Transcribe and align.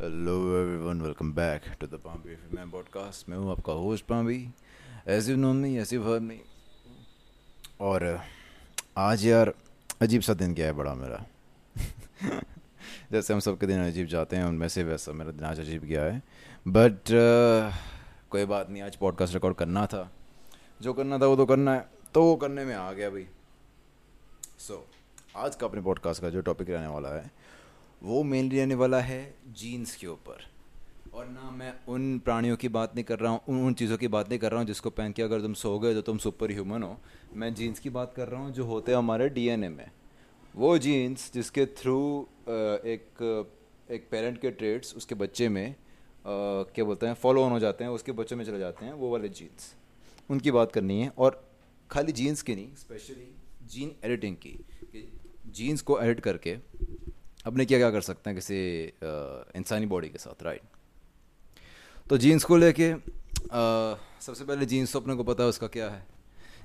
Hello 0.00 0.60
everyone 0.60 1.00
welcome 1.00 1.32
back 1.32 1.62
to 1.80 1.86
the 1.86 1.94
Pambi 1.94 2.56
man 2.56 2.70
podcast 2.70 3.28
मैं 3.28 3.36
हूँ 3.36 3.50
आपका 3.50 3.72
host 3.72 4.04
Pambi 4.04 4.50
as 5.08 5.30
you 5.30 5.36
know 5.36 5.52
me 5.52 5.78
as 5.78 5.94
you 5.94 6.02
heard 6.02 6.22
me 6.22 6.40
और 7.80 8.20
आज 8.96 9.26
यार 9.26 9.54
अजीब 10.02 10.22
सा 10.22 10.34
दिन 10.34 10.54
गया 10.54 10.66
है 10.66 10.72
बड़ा 10.72 10.94
मेरा। 10.94 11.26
जैसे 13.12 13.34
हम 13.34 13.40
सबके 13.40 13.66
दिन 13.66 13.80
अजीब 13.80 14.06
जाते 14.06 14.36
हैं 14.36 14.44
उनमें 14.44 14.68
से 14.68 14.82
वैसा 14.82 15.12
मेरा 15.12 15.30
दिन 15.30 15.44
आज 15.44 15.60
अजीब 15.60 15.82
गया 15.82 16.04
है। 16.04 16.22
बट 16.68 17.02
uh, 17.02 17.78
कोई 18.30 18.44
बात 18.44 18.70
नहीं 18.70 18.82
आज 18.82 18.96
पॉडकास्ट 18.96 19.34
रिकॉर्ड 19.34 19.56
करना 19.56 19.86
था। 19.86 20.12
जो 20.82 20.92
करना 20.92 21.18
था 21.18 21.26
वो 21.26 21.36
तो 21.36 21.46
करना 21.46 21.74
है 21.74 21.90
तो 22.14 22.22
वो 22.22 22.36
करने 22.36 22.64
में 22.64 22.74
आ 22.74 22.92
गया 22.92 23.10
भाई। 23.10 23.26
सो 24.58 24.74
so, 24.74 25.36
आज 25.36 25.56
का 25.56 25.66
अपने 25.66 25.80
पॉडकास्ट 25.80 26.22
का 26.22 26.30
जो 26.30 26.40
टॉपिक 26.40 26.70
रहने 26.70 26.86
वाला 26.86 27.08
है 27.08 27.30
वो 28.02 28.22
मेनली 28.22 28.58
रहने 28.58 28.74
वाला 28.74 29.00
है 29.00 29.34
जीन्स 29.58 29.94
के 29.96 30.06
ऊपर। 30.06 30.46
और 31.14 31.26
ना 31.26 31.50
मैं 31.50 31.72
उन 31.88 32.18
प्राणियों 32.18 32.56
की 32.56 32.68
बात 32.68 32.94
नहीं 32.94 33.04
कर 33.04 33.18
रहा 33.18 33.32
हूँ, 33.32 33.40
उन 33.48 33.66
उन 33.66 33.74
चीज़ों 33.74 33.96
की 33.98 34.08
बात 34.08 34.28
नहीं 34.28 34.38
कर 34.38 34.50
रहा 34.50 34.60
हूँ 34.60 34.66
जिसको 34.66 34.90
पहन 34.90 35.12
के 35.12 35.22
अगर 35.22 35.40
तुम 35.40 35.54
सो 35.54 35.78
गए 35.78 35.94
तो 35.94 36.02
तुम 36.02 36.18
सुपर 36.18 36.52
ह्यूमन 36.52 36.82
हो। 36.82 36.96
मैं 37.34 37.52
जीन्स 37.54 37.78
की 37.78 37.90
बात 37.90 38.12
कर 38.16 38.28
रहा 38.28 38.40
हूँ 38.40 38.52
जो 38.52 38.64
होते 38.64 38.92
हैं 38.92 38.98
हमारे 38.98 39.28
डीएनए 39.30 39.68
में। 39.68 39.90
वो 40.54 40.76
जीन्स 40.78 41.30
जिसके 41.34 41.66
थ्रू 41.78 41.98
एक 42.48 43.22
एक 43.90 44.08
पेरेंट 44.10 44.40
के 44.40 44.50
ट्रेड्स 44.52 44.94
उसके 44.96 45.14
बच्चे 45.16 45.48
में 45.48 45.74
क्या 46.24 46.84
बोलते 46.84 47.06
हैं 47.06 47.14
फॉलो 47.14 47.42
ऑन 47.42 47.52
हो 47.52 47.58
जाते 47.58 47.84
हैं, 47.84 47.90
उसके 47.90 48.12
बच्चों 48.12 48.36
में 48.36 48.44
चले 48.44 48.58
जाते 48.58 48.86
हैं, 48.86 48.92
वो 48.92 49.10
वाले 49.10 49.28
जीन्स 49.30 49.74
उनकी 50.30 50.50
बात 50.50 50.72
करनी 50.72 51.00
है 51.00 51.12
और 51.18 51.42
खाली 51.90 52.12
जीन्स 52.12 52.42
की 52.42 52.54
नहीं 52.54 52.74
स्पेशली 52.76 53.30
जीन 53.66 53.94
एडिटिंग 54.04 54.36
की 54.36 54.58
जीन्स 55.54 55.82
को 55.82 56.00
एडिट 56.00 56.20
करके 56.20 56.56
अपने 57.46 57.64
क्या 57.64 57.78
क्या 57.78 57.90
कर 57.90 58.00
सकते 58.00 58.30
हैं 58.30 58.38
किसी 58.38 58.58
इंसानी 59.56 59.86
बॉडी 59.86 60.08
के 60.08 60.18
साथ 60.18 60.42
राइट 60.42 60.62
तो 62.10 62.18
जीन्स 62.18 62.44
को 62.44 62.56
लेके 62.56 62.92
सबसे 64.20 64.44
पहले 64.44 64.66
जीन्स 64.66 64.92
तो 64.92 65.00
अपने 65.00 65.14
को 65.14 65.24
पता 65.24 65.42
है 65.42 65.48
उसका 65.48 65.66
क्या 65.66 65.88
है। 65.90 66.06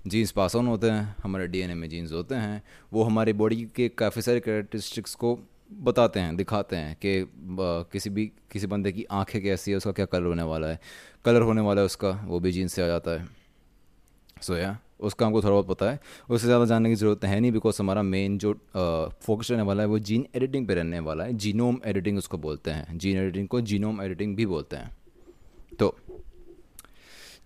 जीन्स 0.08 0.32
पास 0.32 0.56
ऑन 0.56 0.68
होते 0.68 0.90
हैं, 0.90 1.16
हमारे 1.24 1.48
डीएनए 1.48 1.74
में 1.74 1.88
जीन्स 1.90 2.12
होते 2.12 2.36
हैं, 2.36 2.64
वो 2.94 3.04
हमारी 3.04 3.34
बॉडी 3.34 3.56
के 3.76 3.88
काफ़ी 3.90 4.22
सारे 4.22 4.40
करेक्टरिस्टिक्स 4.40 5.16
को 5.16 5.38
बताते 5.72 6.20
हैं, 6.20 6.36
दिखाते 6.36 6.76
हैं 6.76 6.96
कि 6.96 7.30
किसी 7.92 8.10
भी, 8.10 8.26
किसी 8.52 8.68
बंदे 8.68 8.92
की 8.92 9.06
आँखें 9.12 9.42
कैसी 9.44 9.72
है, 9.72 9.78
उसका 9.78 9.92
क्या 9.92 10.06
कलर 10.06 10.26
होने 10.26 10.44
वाला 10.44 10.68
है। 10.68 10.80
कलर 11.26 11.42
होने 11.42 11.62
वाला 11.62 11.82
है 11.82 11.86
उसका, 11.86 12.10
वो 12.26 12.40
भी 12.40 12.52
जीन्स 12.52 12.74
से 12.74 12.84
आ 12.84 12.88
जाता 12.88 13.12
है। 13.12 13.28
सो 14.42 14.56
या 14.58 14.78
उसका 15.04 15.26
हमको 15.26 15.42
थोड़ा 15.44 15.52
बहुत 15.52 15.68
पता 15.68 15.90
है। 15.92 16.00
उससे 16.30 16.48
ज़्यादा 16.48 16.66
जानने 16.66 16.90
की 16.90 16.96
ज़रूरत 16.96 17.26
है 17.26 17.40
नहीं 17.40 17.52
बिकॉज़ 17.52 17.82
हमारा 17.82 18.02
मेन 18.04 18.38
जो 18.38 18.54
फोकस 19.22 19.52
रहने 19.52 19.64
वाला 19.64 19.84
है 19.84 19.90
वो 19.90 20.00
जीन 20.02 20.26
एडिटिंग 20.36 20.68
पे 20.68 20.74
रहने 20.74 21.00
वाला 21.02 21.24
है। 21.24 21.34
जीनोम 21.36 21.80
एडिटिंग 21.86 22.18
उसको 22.18 22.38
बोलते 22.40 22.72
हैं। 22.72 22.98
जीन 22.98 23.18
एडिटिंग 23.18 23.48
को 23.48 23.62
जीनोम 23.64 24.02
एडिटिंग 24.02 24.36
भी 24.36 24.46
बोलते 24.46 24.76
हैं। 24.76 24.92
तो 25.80 25.96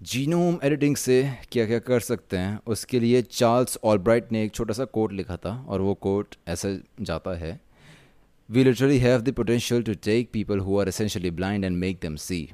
जीनोम 0.03 0.57
एडिटिंग 0.63 0.95
से 0.95 1.21
क्या 1.51 1.65
क्या 1.65 1.79
कर 1.81 1.99
सकते 2.01 2.37
हैं? 2.37 2.59
उसके 2.67 2.99
लिए 2.99 3.21
चार्ल्स 3.21 3.77
ऑलब्राइट 3.83 4.31
ने 4.31 4.43
एक 4.43 4.53
छोटा 4.53 4.73
सा 4.73 4.85
कोट 4.87 5.13
लिखा 5.13 5.37
था 5.37 5.55
और 5.67 5.81
वो 5.81 5.93
कोट 6.01 6.35
ऐसे 6.47 6.79
जाता 7.01 7.37
है। 7.37 7.59
We 8.49 8.63
literally 8.63 8.97
have 8.99 9.21
the 9.21 9.31
potential 9.33 9.83
to 9.83 9.93
take 10.03 10.29
people 10.33 10.59
who 10.59 10.79
are 10.79 10.87
essentially 10.87 11.31
blind 11.31 11.65
and 11.65 11.77
make 11.77 11.99
them 12.01 12.15
see 12.17 12.49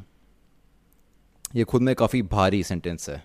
ये 1.55 1.63
खुद 1.63 1.81
में 1.81 1.93
काफ़ी 1.95 2.21
भारी 2.21 2.63
सेंटेंस 2.63 3.09
है। 3.09 3.23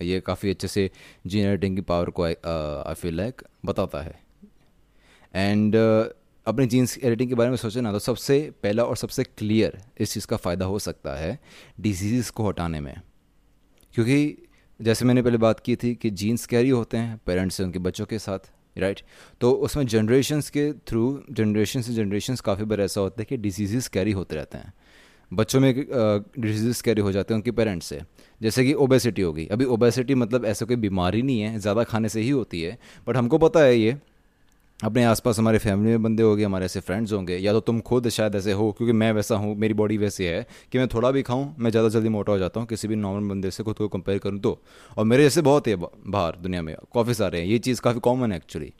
ये 0.00 0.20
काफ़ी 0.20 0.50
अच्छे 0.50 0.68
से 0.68 0.90
जीन 1.26 1.46
एडिटिंग 1.46 1.76
की 1.76 1.82
पावर 1.82 2.10
को 2.10 2.22
आई 2.22 2.94
फील 2.94 3.14
लाइक 3.14 3.42
बताता 3.64 4.02
है। 4.02 4.18
एंड 5.34 5.76
अपने 5.76 6.66
जीन्स 6.66 6.96
एडिटिंग 6.98 7.28
के 7.28 7.34
बारे 7.34 7.50
में 7.50 7.56
सोचे 7.56 7.80
ना 7.80 7.92
तो 7.92 7.98
सबसे 7.98 8.38
पहला 8.62 8.84
और 8.84 8.96
सबसे 8.96 9.24
क्लियर 9.24 9.78
इस 10.00 10.12
चीज़ 10.14 10.26
का 10.26 10.36
फ़ायदा 10.36 10.66
हो 10.66 10.78
सकता 10.78 11.14
है 11.14 11.38
डिज़ीज़ 11.80 12.30
को 12.32 12.48
हटाने 12.48 12.80
में। 12.80 12.94
क्योंकि 13.94 14.36
जैसे 14.80 15.04
मैंने 15.04 15.22
पहले 15.22 15.38
बात 15.38 15.60
की 15.60 15.76
थी 15.76 15.94
कि 15.94 16.10
जीन्स 16.12 16.46
कैरी 16.46 16.70
होते 16.70 16.96
हैं 16.96 17.20
पेरेंट्स 17.26 17.56
से, 17.56 17.62
उनके 17.64 17.78
बच्चों 17.78 18.06
के 18.06 18.18
साथ 18.18 18.50
राइट 18.76 19.00
तो 19.40 19.50
उसमें 19.52 19.86
जनरेशन्स 19.86 20.50
के 20.50 20.72
थ्रू 20.88 21.22
जनरेशन 21.30 21.82
से 21.82 21.92
जनरेशन 21.94 22.36
काफ़ी 22.44 22.64
बार 22.64 22.80
ऐसा 22.80 23.00
होता 23.00 23.20
है 23.20 23.24
कि 23.24 23.36
डिज़ीज़ 23.36 23.88
कैरी 23.90 24.12
होते 24.12 24.36
रहते 24.36 24.58
हैं। 24.58 24.72
बच्चों 25.30 25.60
में 25.60 25.72
डिज़ीज़ 25.74 26.82
कैरी 26.82 27.00
हो 27.00 27.12
जाते 27.12 27.34
हैं 27.34 27.38
उनके 27.38 27.50
पेरेंट्स 27.52 27.86
से। 27.86 28.00
जैसे 28.40 28.64
कि 28.64 28.72
ओबेसिटी 28.74 29.22
होगी 29.22 29.46
अभी 29.46 29.64
ओबेसिटी 29.66 30.14
मतलब 30.14 30.44
ऐसा 30.44 30.66
कोई 30.66 30.76
बीमारी 30.78 31.22
नहीं 31.22 31.40
है, 31.40 31.58
ज़्यादा 31.58 31.84
खाने 31.84 32.08
से 32.08 32.20
ही 32.20 32.30
होती 32.30 32.62
है। 32.62 32.78
बट 33.08 33.16
हमको 33.16 33.38
पता 33.38 33.60
है 33.60 33.78
ये, 33.78 33.96
अपने 34.80 35.04
आसपास 35.04 35.38
हमारे 35.38 35.58
फैमिली 35.58 35.90
में 35.90 36.02
बंदे 36.02 36.22
होंगे, 36.22 36.44
हमारे 36.44 36.64
ऐसे 36.64 36.80
फ्रेंड्स 36.80 37.12
होंगे, 37.12 37.36
या 37.36 37.52
तो 37.52 37.60
तुम 37.60 37.80
खुद 37.80 38.08
शायद 38.08 38.34
ऐसे 38.34 38.52
हो, 38.52 38.70
क्योंकि 38.72 38.92
मैं 38.92 39.10
वैसा 39.12 39.36
हूँ, 39.36 39.54
मेरी 39.56 39.74
बॉडी 39.74 39.96
वैसी 39.98 40.24
है, 40.24 40.46
कि 40.72 40.78
मैं 40.78 40.88
थोड़ा 40.88 41.10
भी 41.10 41.22
खाऊं, 41.22 41.46
मैं 41.58 41.70
ज़्यादा 41.70 41.88
जल्दी 41.88 42.08
मोटा 42.08 42.32
हो 42.32 42.38
जाता 42.38 42.60
हूँ, 42.60 42.68
किसी 42.68 42.88
भी 42.88 42.96
नॉर्मल 42.96 43.28
बंदे 43.28 43.50
से 43.50 43.62
खुद 43.62 43.76
को 43.76 43.88
कंपेयर 43.88 44.18
करूँ 44.18 44.40
तो। 44.40 44.58
और 44.96 45.04
मेरे 45.04 45.22
जैसे 45.22 45.42
बहुत 45.42 45.68
है 45.68 45.76
बाहर 45.76 46.36
दुनिया 46.36 46.62
में 46.62 46.74
काफ़ी 46.94 47.14
सारे 47.14 47.40
हैं, 47.40 47.46
ये 47.46 47.58
चीज़ 47.58 47.80
काफ़ी 47.80 48.00
कॉमन 48.00 48.32
है 48.32 48.36
एक्चुअली 48.36 48.72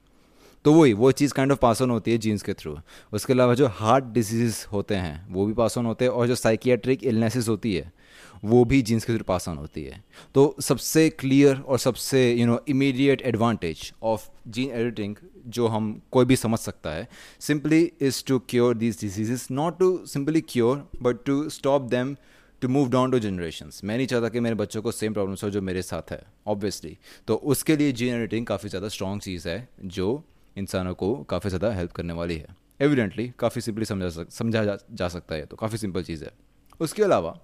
तो 0.67 0.73
वही, 0.73 0.93
वो 0.93 1.03
वो 1.03 1.13
चीज़ 1.13 1.33
काइंड 1.35 1.53
ऑफ़ 1.53 1.59
पास 1.59 1.83
ऑन 1.83 1.91
होती 1.91 2.11
है 2.11 2.19
जीन्स 2.19 2.43
के 2.43 2.55
थ्रू 2.55 2.79
उसके 3.13 3.33
अलावा 3.33 3.55
जो 3.55 3.67
हार्ट 3.67 4.05
डिज़ीज़ 4.05 4.57
होते 4.73 4.95
हैं, 4.95 5.27
वो 5.33 5.47
भी 5.47 5.53
पास 5.53 5.79
ऑन 5.79 5.87
होते 5.87 6.05
हैं 6.05 6.13
और 6.13 6.27
जो 6.27 6.35
साइकियाट्रिक 6.35 7.05
इलनेसिस 7.05 7.49
होती 7.49 7.75
है, 7.75 7.93
वो 8.45 8.65
भी 8.65 8.83
जीन्स 8.83 9.05
के 9.05 9.15
थ्रू 9.15 9.25
पास 9.25 9.49
ऑन 9.49 9.57
होती 9.57 9.85
है। 9.85 10.03
तो 10.35 10.57
सबसे 10.61 11.09
क्लियर 11.11 11.57
और 11.57 11.79
सबसे 11.79 12.33
you 12.33 12.47
know 12.47 12.59
immediate 12.69 13.23
advantage 13.23 13.93
of 14.03 14.29
gene 14.49 14.71
editing 14.71 15.17
जो 15.47 15.67
हम 15.67 16.03
कोई 16.13 16.25
भी 16.25 16.37
समझ 16.37 16.59
सकता 16.59 16.91
है 16.91 17.09
simply 17.41 17.93
is 18.03 18.25
to 18.27 18.39
cure 18.39 18.77
these 18.77 19.01
diseases 19.01 19.47
not 19.53 19.79
to 19.79 20.07
simply 20.07 20.41
cure 20.41 20.89
but 21.03 21.25
to 21.27 21.49
stop 21.49 21.83
them 21.83 22.17
to 22.63 22.69
move 22.69 22.91
down 22.91 23.11
to 23.11 23.19
generation 23.19 23.71
मैं 23.85 23.97
नहीं 23.97 24.07
चाहता 24.07 24.29
कि 24.29 24.41
मेरे 24.41 24.55
बच्चों 24.55 24.83
को 24.83 24.93
सेम 24.93 25.13
प्रॉब्लम्स 25.13 25.45
हो 25.45 25.51
जो 25.51 25.63
मेरे 25.63 25.83
साथ 25.83 26.11
है 26.11 26.23
ऑब्वियसली 26.47 26.99
तो 27.29 27.35
उसके 27.35 27.77
लिए 27.77 27.93
जीन 27.93 28.15
एडिटिंग 28.15 28.47
काफ़ी 28.47 28.69
ज़्यादा 28.69 28.89
स्ट्रॉन्ग 28.89 29.23
चीज़ 29.23 29.49
है, 29.49 29.69
जो 29.85 30.25
इंसानों 30.57 30.95
को 30.95 31.15
काफ़ी 31.25 31.51
ज़्यादा 31.51 31.73
हेल्प 31.75 31.93
करने 31.93 32.13
वाली 32.13 32.37
है। 32.37 32.55
एविडेंटली 32.81 33.31
काफ़ी 33.39 33.61
सिंपली 33.61 33.85
समझा 33.85 34.09
सक 34.11 34.31
समझा 34.31 34.65
जा, 34.65 34.77
जा 34.93 35.09
सकता 35.09 35.35
है 35.35 35.47
तो। 35.47 35.57
काफ़ी 35.57 35.79
सिंपल 35.79 36.03
चीज़ 36.03 36.25
है। 36.25 36.31
उसके 36.81 37.03
अलावा 37.03 37.39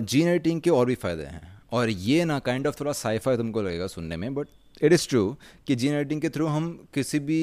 जीन 0.00 0.28
एडिटिंग 0.28 0.60
के 0.60 0.70
और 0.70 0.86
भी 0.86 0.94
फ़ायदे 0.96 1.24
हैं। 1.24 1.50
और 1.72 1.90
ये 1.90 2.24
ना 2.24 2.38
काइंड 2.40 2.66
ऑफ़ 2.66 2.80
थोड़ा 2.80 2.92
साइफाई 2.92 3.36
तुमको 3.36 3.62
लगेगा 3.62 3.86
सुनने 3.86 4.16
में 4.16 4.34
बट 4.34 4.48
इट 4.82 4.92
इज़ 4.92 5.08
ट्रू 5.08 5.24
कि 5.66 5.74
जीन 5.74 5.94
एडिटिंग 5.94 6.20
के 6.20 6.28
थ्रू 6.28 6.46
हम 6.46 6.68
किसी 6.94 7.18
भी 7.20 7.42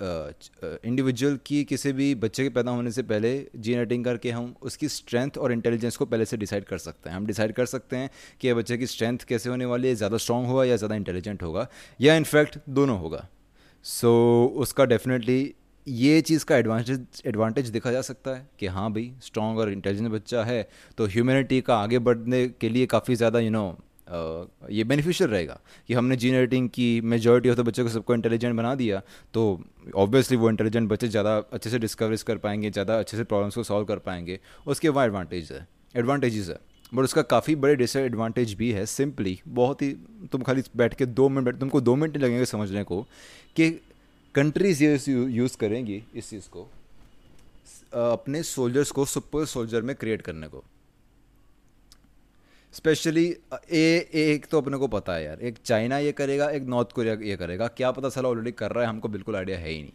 इंडिविजुअल 0.00 1.38
की 1.46 1.62
किसी 1.64 1.92
भी 1.92 2.14
बच्चे 2.16 2.42
के 2.42 2.48
पैदा 2.50 2.70
होने 2.70 2.90
से 2.92 3.02
पहले 3.04 3.30
जीन 3.56 3.78
एडिटिंग 3.78 4.04
करके 4.04 4.30
हम 4.30 4.54
उसकी 4.62 4.88
स्ट्रेंथ 4.88 5.38
और 5.38 5.52
इंटेलिजेंस 5.52 5.96
को 5.96 6.06
पहले 6.06 6.24
से 6.24 6.36
डिसाइड 6.36 6.64
कर 6.64 6.78
सकते 6.78 7.10
हैं। 7.10 7.16
हम 7.16 7.26
डिसाइड 7.26 7.52
कर 7.52 7.66
सकते 7.66 7.96
हैं 7.96 8.10
कि 8.40 8.52
बच्चे 8.54 8.76
की 8.78 8.86
स्ट्रेंथ 8.86 9.24
कैसे 9.28 9.50
होने 9.50 9.64
वाली 9.64 9.88
है 9.88 9.94
ज़्यादा 9.94 10.16
स्ट्रॉन्ग 10.16 10.48
होगा 10.48 10.64
या 10.64 10.76
ज़्यादा 10.76 10.94
इंटेलिजेंट 10.94 11.42
होगा 11.42 11.66
या 12.00 12.14
इनफैक्ट 12.16 12.58
दोनों 12.70 12.98
होगा। 13.00 13.26
सो 13.84 14.08
so, 14.46 14.60
उसका 14.62 14.84
डेफिनेटली 14.84 15.54
ये 15.86 16.20
चीज़ 16.20 16.44
का 16.44 16.56
एडवांटेज 16.56 17.22
एडवांटेज 17.26 17.68
देखा 17.70 17.92
जा 17.92 18.00
सकता 18.02 18.30
है 18.30 18.46
कि 18.60 18.66
हाँ 18.66 18.90
भाई 18.92 19.12
स्ट्रॉन्ग 19.22 19.58
और 19.58 19.72
इंटेलिजेंट 19.72 20.10
बच्चा 20.12 20.42
है 20.44 20.68
तो 20.98 21.06
ह्यूमैनिटी 21.06 21.60
का 21.60 21.76
आगे 21.76 21.98
बढ़ने 22.00 22.46
के 22.50 22.68
लिए 22.68 22.86
काफ़ी 22.86 23.14
ज़्यादा 23.14 23.38
यू 23.38 23.50
नो 23.50 23.68
ये 24.08 24.84
बेनिफिशियल 24.84 25.30
रहेगा 25.30 25.58
कि 25.88 25.94
हमने 25.94 26.16
जीन 26.16 26.34
एडिटिंग 26.34 26.68
की 26.68 27.00
मेजोरिटी 27.02 27.50
ऑफ़ 27.50 27.56
द 27.58 27.60
बच्चों 27.60 27.84
को 27.84 27.90
सबको 27.90 28.14
इंटेलिजेंट 28.14 28.56
बना 28.56 28.74
दिया 28.74 29.02
तो 29.34 29.42
ऑब्वियसली 29.96 30.36
वो 30.36 30.50
इंटेलिजेंट 30.50 30.88
बच्चे 30.90 31.08
ज़्यादा 31.08 31.36
अच्छे 31.36 31.70
से 31.70 31.78
डिस्कवरीज 31.78 32.22
कर 32.22 32.36
पाएँगे, 32.38 32.70
ज़्यादा 32.70 32.98
अच्छे 32.98 33.16
से 33.16 33.24
प्रॉब्लम्स 33.24 33.54
को 33.54 33.62
सॉल्व 33.64 33.86
कर 33.86 33.98
पाएँगे। 33.98 34.38
उसके 34.66 34.88
वहाँ 34.88 35.06
एडवांटेज 35.06 35.52
है। 35.52 35.66
एडवांटेजेस 35.94 36.48
है। 36.48 36.58
बट 36.92 37.04
उसका 37.04 37.22
काफ़ी 37.24 37.54
बड़े 37.56 37.74
डिसएडवांटेज 37.76 38.54
भी 38.54 38.70
है 38.72 38.84
सिंपली 38.86 39.38
बहुत 39.48 39.82
ही, 39.82 39.90
तुम 40.32 40.42
खाली 40.42 40.62
बैठ 40.76 40.94
के 40.94 41.06
दो 41.06 41.28
मिनट, 41.28 41.58
तुमको 41.60 41.80
दो 41.80 41.96
मिनट 41.96 42.16
लगेंगे 42.16 42.44
समझने 42.46 42.84
को 42.84 43.02
कि 43.56 43.70
कंट्रीज़ 44.34 44.82
ये 44.84 44.98
यूज़ 45.06 45.56
करेंगी 45.56 46.02
इस 46.14 46.30
चीज़ 46.30 46.48
को 46.48 46.68
अपने 47.94 48.42
सोल्जर्स 48.44 48.90
को 48.90 49.04
सुपर 49.06 49.44
सोल्जर 49.46 49.82
में 49.82 49.94
क्रिएट 49.96 50.22
करने 50.22 50.48
को। 50.48 50.64
स्पेशली 52.78 53.26
ए 53.72 54.08
एक 54.14 54.46
तो 54.46 54.60
अपने 54.60 54.76
को 54.78 54.88
पता 54.88 55.14
है 55.14 55.24
यार। 55.24 55.40
एक 55.40 55.56
चाइना 55.64 55.98
ये 55.98 56.12
करेगा, 56.14 56.48
एक 56.50 56.62
नॉर्थ 56.64 56.92
कोरिया 56.92 57.14
ये 57.22 57.36
करेगा। 57.36 57.66
क्या 57.68 57.90
पता 57.92 58.08
साला 58.08 58.28
ऑलरेडी 58.28 58.52
कर 58.52 58.70
रहा 58.70 58.84
है, 58.84 58.88
हमको 58.88 59.08
बिल्कुल 59.08 59.36
आइडिया 59.36 59.58
है 59.58 59.70
ही 59.70 59.80
नहीं। 59.82 59.92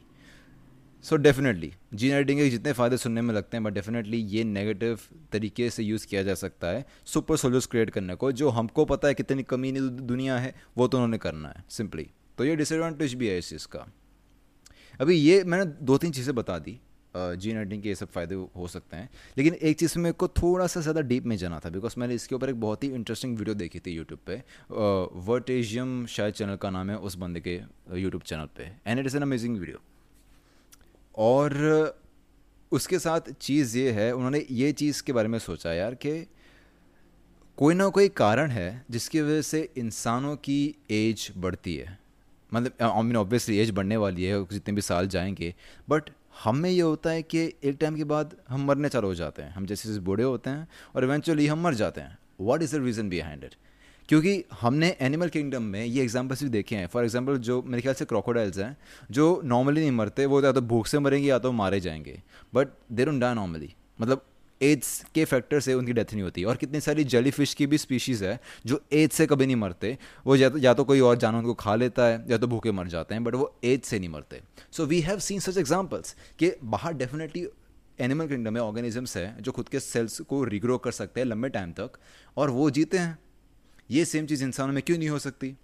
सो 1.03 1.15
डेफिनेटली 1.17 1.71
जीन 1.93 2.13
एडिटिंग 2.13 2.39
के 2.39 2.49
जितने 2.49 2.73
फ़ायदे 2.73 2.97
सुनने 2.97 3.21
में 3.21 3.33
लगते 3.33 3.57
हैं 3.57 3.63
बट 3.63 3.73
डेफिनेटली 3.73 4.17
ये 4.17 4.43
नेगेटिव 4.43 4.99
तरीके 5.31 5.69
से 5.69 5.83
यूज़ 5.83 6.07
किया 6.07 6.23
जा 6.23 6.33
सकता 6.35 6.67
है 6.67 6.85
सुपर 7.05 7.37
सोल्जर्स 7.37 7.65
क्रिएट 7.65 7.89
करने 7.89 8.15
को, 8.15 8.31
जो 8.31 8.49
हमको 8.49 8.85
पता 8.85 9.07
है 9.07 9.13
कितनी 9.13 9.43
कमी 9.45 9.71
दुनिया 9.71 10.37
है, 10.37 10.53
वो 10.77 10.87
तो 10.87 10.97
उन्होंने 10.97 11.17
करना 11.17 11.49
है 11.49 11.63
सिंपली 11.69 12.09
तो 12.37 12.45
ये 12.45 12.55
डिसएडवांटेज 12.55 13.13
भी 13.13 13.27
है 13.27 13.37
इस 13.37 13.49
चीज़ 13.49 13.67
का। 13.67 13.87
अभी 14.99 15.15
ये 15.15 15.43
मैंने 15.43 15.65
दो 15.81 15.97
तीन 15.97 16.11
चीज़ें 16.11 16.35
बता 16.35 16.57
दी। 16.59 16.79
जीन 17.15 17.57
एडिटिंग 17.57 17.81
के 17.83 17.89
ये 17.89 17.95
सब 17.95 18.11
फ़ायदे 18.11 18.35
हो 18.35 18.67
सकते 18.67 18.97
हैं। 18.97 19.09
लेकिन 19.37 19.53
एक 19.53 19.79
चीज़ 19.79 19.97
में 19.99 20.11
को 20.13 20.27
थोड़ा 20.29 20.67
सा 20.67 20.81
ज़्यादा 20.81 21.01
डीप 21.03 21.25
में 21.25 21.35
जाना 21.37 21.59
था 21.59 21.69
बिकॉज़ 21.69 21.95
मैंने 21.99 22.15
इसके 22.15 22.35
ऊपर 22.35 22.49
एक 22.49 22.59
बहुत 22.61 22.83
ही 22.83 22.89
इंटरेस्टिंग 22.91 23.37
वीडियो 23.37 23.55
देखी 23.55 23.79
थी 23.79 23.91
यूट्यूब 23.91 24.19
पे। 24.27 24.41
वर्टेजियम 25.25 26.05
शायद 26.07 26.33
चैनल 26.33 26.55
का 26.55 26.69
नाम 26.69 26.89
है 26.89 26.97
उस 26.99 27.15
बंदे 27.17 27.39
के 27.39 27.55
यूट्यूब 27.95 28.21
चैनल 28.23 28.49
पे। 28.57 28.71
And 28.87 28.99
it 28.99 29.05
is 29.05 29.17
an 29.17 29.21
amazing 29.21 29.57
video 29.57 29.81
और 31.15 31.99
उसके 32.71 32.99
साथ 32.99 33.31
चीज़ 33.31 33.77
ये 33.77 33.91
है, 33.91 34.11
उन्होंने 34.11 34.45
ये 34.51 34.71
चीज़ 34.73 35.03
के 35.03 35.13
बारे 35.13 35.27
में 35.27 35.39
सोचा 35.39 35.73
यार 35.73 35.95
कि 35.95 36.25
कोई 37.57 37.73
ना 37.75 37.87
कोई 37.89 38.09
कारण 38.09 38.51
है 38.51 38.85
जिसकी 38.91 39.21
वजह 39.21 39.41
से 39.41 39.69
इंसानों 39.77 40.35
की 40.37 40.75
एज 40.91 41.31
बढ़ती 41.37 41.75
है। 41.75 41.97
मतलब 42.51 42.81
आई 42.83 43.03
मीन 43.03 43.17
ऑब्वियसली 43.17 43.57
एज 43.59 43.71
बढ़ने 43.71 43.97
वाली 43.97 44.23
है, 44.23 44.45
जितने 44.45 44.73
भी 44.75 44.81
साल 44.81 45.07
जाएँगे 45.07 45.53
बट 45.89 46.09
हमें 46.33 46.69
ये 46.69 46.81
होता 46.81 47.09
है 47.09 47.23
कि 47.23 47.41
एक 47.63 47.77
टाइम 47.81 47.95
के 47.95 48.03
बाद 48.03 48.35
हम 48.49 48.65
मरने 48.65 48.89
चालू 48.89 49.07
हो 49.07 49.15
जाते 49.15 49.41
हैं। 49.41 49.53
हम 49.53 49.65
जैसे 49.65 49.89
जैसे 49.89 50.01
बूढ़े 50.01 50.23
होते 50.23 50.49
हैं 50.49 50.67
और 50.95 51.03
इवेंचुअली 51.03 51.47
हम 51.47 51.63
मर 51.63 51.73
जाते 51.73 52.01
हैं। 52.01 52.17
What 52.41 52.61
is 52.61 52.75
the 52.77 52.83
reason 52.83 53.09
behind 53.09 53.43
it 53.43 53.55
क्योंकि 54.09 54.43
हमने 54.61 54.89
एनिमल 55.01 55.29
किंगडम 55.29 55.63
में 55.63 55.83
ये 55.85 56.01
एग्जाम्पल्स 56.03 56.43
भी 56.43 56.49
देखे 56.49 56.75
हैं। 56.75 56.87
फॉर 56.87 57.03
एग्ज़ाम्पल 57.03 57.37
जो 57.39 57.61
मेरे 57.61 57.81
ख्याल 57.81 57.95
से 57.95 58.05
क्रोकोडाइल्स 58.05 58.57
हैं, 58.57 58.75
जो 59.11 59.41
नॉर्मली 59.45 59.81
नहीं 59.81 59.91
मरते, 59.91 60.25
वो 60.25 60.41
या 60.41 60.51
तो 60.51 60.61
भूख 60.61 60.87
से 60.87 60.99
मरेंगे 60.99 61.27
या 61.27 61.39
तो 61.39 61.51
मारे 61.51 61.79
जाएँगे। 61.79 62.21
बट 62.55 62.67
दे 62.91 63.05
डोंट 63.05 63.21
डा 63.21 63.33
नॉर्मली 63.33 63.73
मतलब 64.01 64.25
एड्स 64.63 65.03
के 65.15 65.25
फैक्टर 65.25 65.59
से 65.59 65.73
उनकी 65.73 65.93
डेथ 65.93 66.13
नहीं 66.13 66.23
होती। 66.23 66.43
और 66.43 66.55
कितनी 66.55 66.79
सारी 66.81 67.03
जेली 67.05 67.31
फ़िश 67.31 67.53
की 67.53 67.67
भी 67.67 67.77
स्पीशीज़ 67.77 68.23
है, 68.25 68.39
जो 68.65 68.81
एड्स 68.93 69.15
से 69.15 69.25
कभी 69.27 69.45
नहीं 69.45 69.55
मरते। 69.55 69.97
वो 70.25 70.35
या 70.35 70.49
तो 70.49 70.57
या 70.57 70.73
तो 70.73 70.83
कोई 70.83 70.99
और 70.99 71.17
जानवर 71.17 71.39
उनको 71.39 71.53
खा 71.55 71.75
लेता 71.75 72.05
है, 72.05 72.23
या 72.29 72.37
तो 72.37 72.47
भूखे 72.47 72.71
मर 72.71 72.87
जाते 72.87 73.15
हैं 73.15 73.23
बट 73.23 73.35
वो 73.35 73.55
एड्स 73.63 73.87
से 73.87 73.99
नहीं 73.99 74.09
मरते। 74.09 74.41
So 74.71 74.85
we 74.85 74.99
have 75.01 75.19
seen 75.21 75.39
such 75.39 75.57
examples 75.57 76.15
कि 76.39 76.51
बाहर 76.65 76.93
डेफिनेटली 76.93 77.47
एनिमल 77.99 78.27
किंगडम 78.27 78.53
में 78.53 78.61
ऑर्गेनिजम्स 78.61 79.17
हैं, 79.17 79.41
जो 79.41 79.51
खुद 79.51 79.69
के 79.69 79.79
सेल्स 79.79 80.21
को 80.21 80.43
रिग्रो 80.45 80.77
कर 80.77 80.91
सकते 80.91 81.19
हैं 81.21 81.27
लंबे 81.27 81.49
टाइम 81.49 81.71
तक, 81.71 81.99
और 82.37 82.49
वो 82.49 82.69
जीते 82.69 82.97
हैं। 82.97 83.17
ये 83.89 84.05
सेम 84.05 84.25
चीज़ 84.25 84.43
इंसानों 84.43 84.73
में 84.73 84.81
क्यों 84.83 84.97
नहीं 84.97 85.09
हो 85.09 85.19
सकती? 85.19 85.55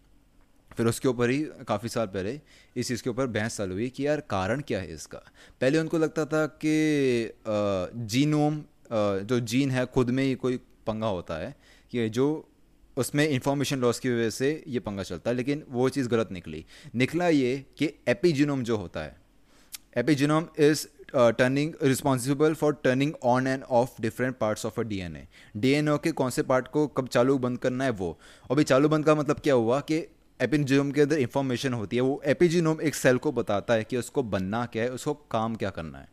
फिर 0.71 0.87
उसके 0.87 1.07
ऊपर 1.07 1.29
ही 1.29 1.39
काफ़ी 1.67 1.89
साल 1.89 2.07
पहले 2.07 2.39
इस 2.75 2.87
चीज़ 2.87 3.03
के 3.03 3.09
ऊपर 3.09 3.27
बहस 3.27 3.57
चालू 3.57 3.73
हुई 3.73 3.87
कि 3.89 4.05
यार 4.07 4.19
कारण 4.29 4.61
क्या 4.61 4.79
है 4.79 4.93
इसका? 4.93 5.21
पहले 5.61 5.79
उनको 5.79 5.97
लगता 5.97 6.25
था 6.25 6.45
कि 6.63 7.33
जीनोम 8.07 8.61
जो 8.91 9.39
जीन 9.41 9.71
है, 9.71 9.86
खुद 9.86 10.09
में 10.09 10.24
ही 10.24 10.36
कोई 10.36 10.57
पंगा 10.88 11.07
होता 11.07 11.38
है 11.38 11.56
कि 11.91 12.09
जो 12.09 12.27
उसमें 12.97 13.27
इंफॉर्मेशन 13.27 13.80
लॉस 13.80 14.00
की 14.00 14.09
वजह 14.09 14.30
से 14.30 14.63
ये 14.68 14.80
पंगा 14.81 15.03
चलता 15.03 15.30
है, 15.30 15.36
लेकिन 15.36 15.63
वो 15.69 15.89
चीज़ 15.89 16.07
गलत 16.09 16.31
निकली। 16.31 16.65
निकला 16.95 17.27
ये 17.27 17.65
कि 17.77 17.94
एपीजीनोम 18.07 18.63
जो 18.63 18.77
होता 18.77 19.03
है 19.03 19.15
epigenome 19.97 20.47
is 20.59 20.86
turning 21.15 21.74
responsible 21.83 22.53
for 22.53 22.74
turning 22.83 23.13
on 23.24 23.47
and 23.47 23.63
off 23.63 24.01
different 24.01 24.38
parts 24.38 24.65
of 24.65 24.80
a 24.80 24.83
D 24.83 25.00
N 25.00 25.15
A 25.15 25.27
D 25.57 25.71
N 25.71 25.88
A 25.88 25.97
के 26.03 26.12
कौन 26.12 26.30
से 26.30 26.44
पार्ट 26.44 26.68
को 26.68 26.85
कब 26.89 27.07
चालू 27.07 27.38
बंद 27.38 27.57
करना 27.57 27.83
है 27.83 27.92
वो? 27.92 28.18
और 28.50 28.56
भाई 28.56 28.63
चालू 28.63 28.89
बंद 28.89 29.06
का 29.06 29.15
मतलब 29.15 29.39
क्या 29.39 29.53
हुआ 29.53 29.80
कि 29.81 29.97
एपिजीनोम 30.39 30.92
के 30.92 31.01
अंदर 31.01 31.18
इंफॉर्मेशन 31.19 31.74
होती 31.74 31.95
है, 31.95 32.01
वो 32.01 32.21
एपिजिनोम 32.25 32.81
एक 32.81 32.95
सेल 32.95 33.18
को 33.18 33.31
बताता 33.31 33.74
है 33.74 33.83
कि 33.83 33.97
उसको 33.97 34.24
बनना 34.25 34.65
क्या 34.65 34.83
है, 34.83 34.92
उसको 34.92 35.13
काम 35.31 35.56
क्या 35.56 35.69
करना 35.69 35.97
है। 35.97 36.07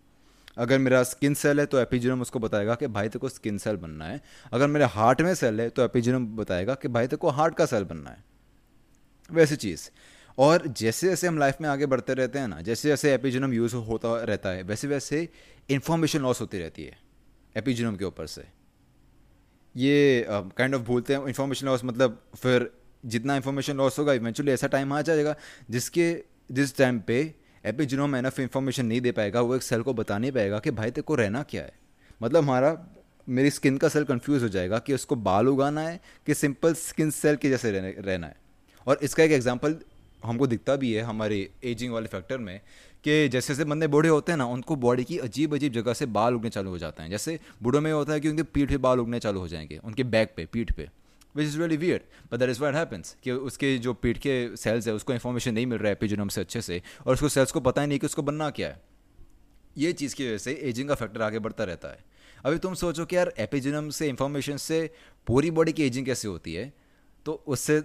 अगर 0.56 0.78
मेरा 0.78 1.02
स्किन 1.02 1.34
सेल 1.34 1.60
है 1.60 1.66
तो 1.66 1.78
एपिजिनम 1.78 2.22
उसको 2.22 2.38
बताएगा 2.38 2.74
कि 2.74 2.86
भाई 2.86 3.08
तेको 3.08 3.28
स्किन 3.28 3.58
सेल 3.58 3.76
बनना 3.76 4.04
है। 4.04 4.20
अगर 4.52 4.66
मेरे 4.66 4.84
हार्ट 4.84 5.20
में 5.20 5.34
सेल 5.34 5.60
है 5.60 5.68
तो 5.70 5.84
एपिजिनम 5.84 6.26
बताएगा 6.36 6.74
कि 6.74 6.88
भाई 6.88 7.06
तेको 7.06 7.30
हार्ट 7.30 7.54
का 7.54 7.66
सेल 7.66 7.84
बनना 7.84 8.10
है। 8.10 8.24
वैसी 9.30 9.56
चीज़। 9.56 9.88
और 10.38 10.66
जैसे 10.68 11.08
जैसे 11.08 11.26
हम 11.26 11.38
लाइफ 11.38 11.60
में 11.60 11.68
आगे 11.68 11.86
बढ़ते 11.86 12.14
रहते 12.14 12.38
हैं 12.38 12.48
ना, 12.48 12.60
जैसे 12.60 12.88
जैसे 12.88 13.14
एपिजिनम 13.14 13.52
यूज़ 13.52 13.74
होता 13.76 14.14
रहता 14.24 14.48
है, 14.48 14.62
वैसे 14.62 14.88
वैसे 14.88 15.28
इन्फॉर्मेशन 15.68 16.20
लॉस 16.20 16.40
होती 16.40 16.58
रहती 16.58 16.84
है 16.84 16.98
एपिजिनम 17.56 17.96
के 17.96 18.04
ऊपर 18.04 18.26
से। 18.26 18.44
ये 19.74 20.26
काइंड 20.28 20.74
ऑफ़ 20.74 20.82
भूलते 20.82 21.14
हैं 21.14 21.26
इन्फॉर्मेशन 21.26 21.66
लॉस 21.66 21.84
मतलब 21.84 22.22
फिर 22.36 22.70
जितना 23.04 23.36
इन्फॉर्मेशन 23.36 23.76
लॉस 23.76 23.98
होगा 23.98 24.12
इवेंचुअली 24.12 24.52
ऐसा 24.52 24.66
टाइम 24.66 24.92
आ 24.92 25.00
जाएगा 25.02 25.34
जिसके, 25.70 26.24
जिस 26.52 26.76
टाइम 26.76 27.00
पे 27.00 27.45
एपिजीनोम 27.66 28.16
एनफ 28.16 28.40
इन्फॉर्मेशन 28.40 28.86
नहीं 28.86 29.00
दे 29.00 29.12
पाएगा, 29.12 29.40
वो 29.40 29.56
एक 29.56 29.62
सेल 29.62 29.82
को 29.82 29.94
बता 29.94 30.18
नहीं 30.18 30.32
पाएगा 30.32 30.58
कि 30.58 30.70
भाई 30.70 30.90
तेरे 30.90 31.02
को 31.02 31.14
रहना 31.14 31.42
क्या 31.42 31.62
है। 31.62 31.72
मतलब 32.22 32.42
हमारा, 32.42 32.76
मेरी 33.28 33.50
स्किन 33.50 33.76
का 33.76 33.88
सेल 33.88 34.04
कंफ्यूज 34.04 34.42
हो 34.42 34.48
जाएगा 34.48 34.78
कि 34.78 34.94
उसको 34.94 35.16
बाल 35.16 35.48
उगाना 35.48 35.80
है 35.80 36.00
कि 36.26 36.34
सिंपल 36.34 36.74
स्किन 36.74 37.10
सेल 37.10 37.36
के 37.36 37.48
जैसे 37.48 37.70
रहना 37.70 38.26
है। 38.26 38.36
और 38.86 38.98
इसका 39.02 39.22
एक 39.22 39.32
एग्ज़ाम्पल 39.32 39.76
हमको 40.24 40.46
दिखता 40.46 40.76
भी 40.76 40.92
है 40.92 41.02
हमारे 41.02 41.38
एजिंग 41.64 41.92
वाले 41.92 42.06
फैक्टर 42.06 42.38
में 42.38 42.60
कि 43.04 43.28
जैसे 43.28 43.54
जैसे 43.54 43.64
बंदे 43.64 43.86
बूढ़े 43.86 44.08
होते 44.08 44.32
हैं 44.32 44.36
ना, 44.38 44.46
उनको 44.46 44.76
बॉडी 44.76 45.04
की 45.04 45.18
अजीब 45.18 45.54
अजीब 45.54 45.72
जगह 45.72 45.92
से 45.92 46.06
बाल 46.06 46.34
उगने 46.34 46.50
चालू 46.50 46.70
हो 46.70 46.78
जाते 46.78 47.02
हैं। 47.02 47.10
जैसे 47.10 47.38
बूढ़ों 47.62 47.80
में 47.80 47.92
होता 47.92 48.12
है 48.12 48.20
कि 48.20 48.28
उनके 48.28 48.42
पीठ 48.42 48.68
पे 48.68 48.76
बाल 48.76 49.00
उगने 49.00 49.20
चालू 49.20 49.40
हो 49.40 49.48
जाएँगे, 49.48 49.80
उनके 49.84 50.04
बैक 50.04 50.32
पे, 50.36 50.46
पीठ 50.46 50.72
पे। 50.72 50.88
Which 51.36 51.46
is 51.46 51.58
really 51.58 51.76
weird 51.76 52.02
but 52.32 52.38
that 52.38 52.50
is 52.50 52.60
what 52.60 52.74
happens 52.74 53.16
कि 53.22 53.30
उसके 53.30 53.78
जो 53.78 53.94
पीठ 53.94 54.18
के 54.18 54.56
सेल्स 54.56 54.86
है, 54.86 54.94
उसको 54.94 55.12
इन्फॉर्मेशन 55.12 55.54
नहीं 55.54 55.66
मिल 55.66 55.78
रहा 55.78 55.88
है 55.88 55.92
एपिजोनम 55.92 56.28
से 56.28 56.40
अच्छे 56.40 56.60
से, 56.60 56.82
और 57.06 57.14
उसको 57.14 57.28
सेल्स 57.28 57.52
को 57.52 57.60
पता 57.60 57.82
ही 57.82 57.88
नहीं 57.88 57.98
कि 57.98 58.06
उसको 58.06 58.22
बनना 58.22 58.50
क्या 58.50 58.68
है। 58.68 58.82
ये 59.78 59.92
चीज़ 59.92 60.14
की 60.14 60.26
वजह 60.26 60.38
से 60.38 60.52
एजिंग 60.52 60.88
का 60.88 60.94
फैक्टर 60.94 61.22
आगे 61.22 61.38
बढ़ता 61.38 61.64
रहता 61.64 61.88
है। 61.88 62.04
अभी 62.44 62.58
तुम 62.58 62.74
सोचो 62.74 63.04
कि 63.06 63.16
यार 63.16 63.32
एपिजोनम 63.38 63.90
से 63.90 64.08
इन्फॉर्मेशन 64.08 64.56
से 64.56 64.90
पूरी 65.26 65.50
बॉडी 65.50 65.72
की 65.72 65.82
एजिंग 65.82 66.06
कैसे 66.06 66.28
होती 66.28 66.54
है? 66.54 66.72
तो 67.26 67.32
उससे 67.46 67.82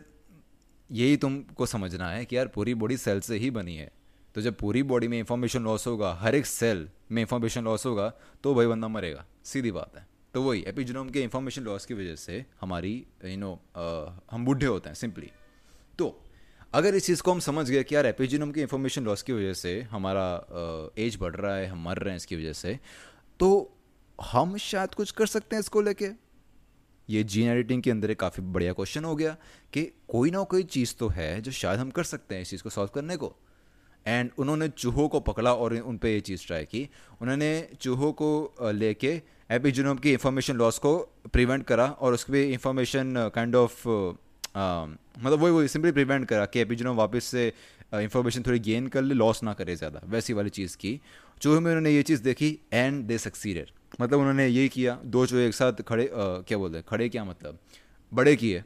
यही 0.92 1.18
तुमको 1.18 1.66
समझना 1.66 2.10
है 2.10 2.26
कि 2.26 2.38
यार 2.38 2.48
पूरी 2.48 2.74
बॉडी 2.74 2.98
सेल 2.98 3.20
से 3.20 3.38
ही 3.38 3.52
बनी 3.52 3.76
है। 3.76 3.92
तो 4.36 4.42
जब 4.42 4.56
पूरी 4.56 4.84
बॉडी 4.84 5.08
में 5.08 5.20
इंफॉर्मेशन 5.20 5.64
लॉस 5.64 5.88
होगा, 5.88 6.14
हर 6.14 6.36
एक 6.36 6.46
सेल 6.46 6.90
में 7.12 7.22
इंफॉर्मेशन 7.22 7.64
लॉस 7.64 7.86
होगा 7.86 8.14
तो 8.44 8.56
भाई 8.56 8.68
बंदा 8.68 8.88
मरेगा। 8.88 9.26
सीधी 9.44 9.72
बात 9.72 9.98
है। 9.98 10.11
तो 10.34 10.42
वही 10.42 10.64
एपिजीनोम 10.68 11.10
के 11.10 11.22
इंफॉर्मेशन 11.22 11.62
लॉस 11.62 11.86
की 11.86 11.94
वजह 11.94 12.16
से 12.16 12.46
हमारी 12.62 12.94
यू 13.26 13.38
नो 13.38 13.52
हम 14.32 14.46
बूढ़े 14.46 14.66
होते 14.66 14.90
हैं 14.90 14.96
सिंपली 14.96 15.32
तो 16.00 16.08
अगर 16.74 16.96
इस 16.96 17.06
चीज़ 17.06 17.22
को 17.22 17.32
हम 17.32 17.40
समझ 17.40 17.70
गए 17.70 17.84
कि 17.84 17.96
यार 17.96 18.06
एपिजिनोम 18.06 18.52
के 18.52 18.62
इंफॉर्मेशन 18.62 19.04
लॉस 19.04 19.22
की 19.22 19.34
वजह 19.34 19.54
से 19.54 19.82
हमारा 19.82 20.26
एज 20.98 21.18
बढ़ 21.20 21.36
रहा 21.36 21.56
है, 21.56 21.68
हम 21.68 21.84
मर 21.84 21.98
रहे 21.98 22.10
हैं 22.10 22.18
इसकी 22.18 22.36
वजह 22.36 22.54
से 22.54 22.80
तो 23.40 23.50
हम 24.20 24.58
शायद 24.58 24.94
कुछ 24.94 25.12
कर 25.12 25.26
सकते 25.28 25.56
हैं 25.56 25.60
इसको 25.60 25.82
लेके। 25.82 26.10
ये 27.10 27.24
जीन 27.24 27.50
एडिटिंग 27.50 27.84
के 27.84 27.92
अंदर 27.92 28.12
एक 28.12 28.20
काफ़ी 28.20 28.44
बढ़िया 28.44 28.74
क्वेश्चन 28.74 29.06
हो 29.06 29.16
गया 29.16 29.36
कि 29.74 29.84
कोई 30.08 30.32
ना 30.32 30.44
कोई 30.44 30.64
चीज़ 30.66 30.96
तो 31.00 31.10
है 31.10 31.42
जो 31.42 31.52
शायद 31.52 31.80
हम 31.80 31.90
कर 31.90 32.04
सकते 32.04 32.36
हैं 32.36 32.42
इस 32.42 32.50
चीज़ 32.50 32.64
को 32.64 32.70
सॉल्व 32.70 32.92
करने 32.96 33.18
को। 33.18 33.36
एंड 34.06 34.30
उन्होंने 34.38 34.68
चूहों 34.70 35.08
को 35.10 35.20
पकड़ा 35.20 35.54
और 35.54 35.74
उन 35.74 35.98
पर 35.98 36.08
ये 36.08 36.20
चीज़ 36.22 36.46
ट्राई 36.48 36.66
की। 36.66 36.88
उन्होंने 37.22 37.52
चूहों 37.82 38.12
को 38.14 38.72
लेके 38.74 39.22
एपिजीनोम 39.52 39.98
की 39.98 40.12
इंफॉर्मेशन 40.12 40.56
लॉस 40.56 40.78
को 40.78 40.98
प्रिवेंट 41.34 41.66
करा 41.66 41.88
और 41.88 42.14
उसके 42.14 42.34
भी 42.34 42.44
इंफॉर्मेशन 42.44 43.32
काइंड 43.36 43.56
ऑफ़ 43.56 43.88
मतलब 43.88 45.40
वही 45.40 45.52
वही 45.52 45.68
सिंपली 45.68 45.92
प्रिवेंट 45.92 46.28
करा 46.28 46.46
कि 46.46 46.60
एपी 46.60 46.68
एपिजीनोम 46.68 46.96
वापस 46.98 47.24
से 47.24 47.54
इंफॉर्मेशन 47.94 48.42
uh, 48.42 48.48
थोड़ी 48.48 48.60
गेन 48.60 48.88
कर 48.88 49.02
ले 49.02 49.14
लॉस 49.14 49.44
ना 49.44 49.54
करे 49.54 49.76
ज़्यादा। 49.76 50.02
वैसी 50.06 50.34
वाली 50.34 50.50
चीज़ 50.50 50.78
की 50.78 51.02
चूहे 51.42 51.60
में 51.60 51.72
उन्होंने 51.72 51.92
ये 51.92 52.04
चीज़ 52.04 52.24
देखी 52.24 52.60
एंड 52.74 53.06
दे 53.06 53.18
सक्सीडेड 53.18 53.68
मतलब 54.02 54.20
उन्होंने 54.20 54.48
ये 54.48 54.68
किया 54.68 55.00
दो 55.06 55.26
चूहे 55.26 55.48
एक 55.48 55.54
साथ 55.54 55.74
खड़े 55.74 56.06
uh, 56.06 56.12
क्या 56.14 56.58
बोलते 56.58 56.78
हैं 56.78 56.86
खड़े 56.90 57.10
क्या 57.10 57.26
मतलब? 57.26 57.60
बड़े 58.14 58.36
किए। 58.36 58.64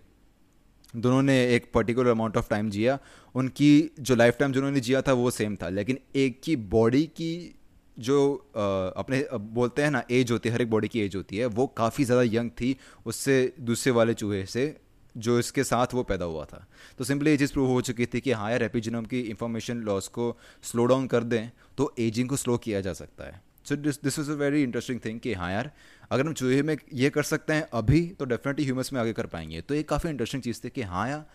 दोनों 0.95 1.21
ने 1.21 1.55
एक 1.55 1.71
पर्टिकुलर 1.73 2.09
अमाउंट 2.09 2.37
ऑफ़ 2.37 2.49
टाइम 2.49 2.69
जिया। 2.69 2.99
उनकी 3.35 3.91
जो 3.99 4.15
लाइफ 4.15 4.37
टाइम 4.39 4.53
जिन्होंने 4.53 4.79
जिया 4.79 5.01
था 5.01 5.13
वो 5.13 5.31
सेम 5.31 5.55
था। 5.55 5.69
लेकिन 5.69 5.99
एक 6.15 6.41
की 6.43 6.55
बॉडी 6.55 7.03
की 7.05 7.54
जो 7.97 8.35
आ, 8.57 8.61
अपने 8.99 9.25
बोलते 9.33 9.81
हैं 9.81 9.91
ना 9.91 10.03
एज 10.11 10.31
होती 10.31 10.49
है 10.49 10.55
हर 10.55 10.61
एक 10.61 10.69
बॉडी 10.69 10.87
की 10.87 11.01
एज 11.01 11.15
होती 11.15 11.37
है 11.37 11.45
वो 11.45 11.67
काफ़ी 11.77 12.03
ज़्यादा 12.03 12.23
यंग 12.31 12.49
थी 12.51 12.75
उससे 13.05 13.53
दूसरे 13.61 13.91
वाले 13.93 14.13
चूहे 14.13 14.45
से 14.45 14.75
जो 15.15 15.37
इसके 15.39 15.63
साथ 15.63 15.93
वो 15.93 16.03
पैदा 16.03 16.25
हुआ 16.25 16.45
था। 16.45 16.65
तो 16.97 17.03
सिंपली 17.03 17.31
ये 17.31 17.37
चीज़ 17.37 17.53
प्रूव 17.53 17.67
हो 17.67 17.81
चुकी 17.81 18.05
थी 18.05 18.21
कि 18.21 18.31
हाँ 18.31 18.49
यार 18.51 18.63
एपिजिनम 18.63 19.05
की 19.05 19.19
इंफॉर्मेशन 19.21 19.81
लॉस 19.81 20.07
को 20.07 20.35
स्लो 20.63 20.85
डाउन 20.85 21.07
कर 21.07 21.23
दें 21.23 21.49
तो 21.77 21.93
एजिंग 21.99 22.29
को 22.29 22.35
स्लो 22.35 22.57
किया 22.57 22.81
जा 22.81 22.93
सकता 22.93 23.25
है। 23.25 23.41
So 23.65 23.75
this 23.75 24.01
this 24.03 24.19
is 24.19 24.31
a 24.31 24.35
very 24.35 24.63
interesting 24.63 24.99
thing 25.05 25.19
कि 25.19 25.33
हाँ 25.33 25.51
यार 25.51 25.71
अगर 26.11 26.25
हम 26.25 26.33
चूहे 26.33 26.61
में 26.61 26.75
ये 26.93 27.09
कर 27.09 27.23
सकते 27.23 27.53
हैं 27.53 27.67
अभी 27.73 28.05
तो 28.19 28.25
डेफिनेटली 28.25 28.65
ह्यूमंस 28.65 28.93
में 28.93 29.01
आगे 29.01 29.13
कर 29.13 29.25
पाएँगे। 29.27 29.61
तो 29.61 29.75
ये 29.75 29.83
काफ़ी 29.83 30.09
इंटरेस्टिंग 30.09 30.43
चीज़ 30.43 30.61
थी 30.63 30.69
कि 30.69 30.81
हाँ 30.83 31.07
यार 31.09 31.25